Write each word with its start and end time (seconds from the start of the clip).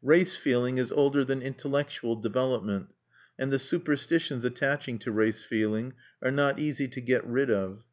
Race 0.00 0.34
feeling 0.34 0.78
is 0.78 0.90
older 0.90 1.22
than 1.22 1.42
intellectual 1.42 2.16
development; 2.16 2.86
and 3.38 3.52
the 3.52 3.58
superstitions 3.58 4.42
attaching 4.42 4.98
to 4.98 5.12
race 5.12 5.42
feeling 5.42 5.92
are 6.22 6.30
not 6.32 6.58
easy 6.58 6.88
to 6.88 7.00
get 7.02 7.22
rid 7.26 7.50
of. 7.50 7.84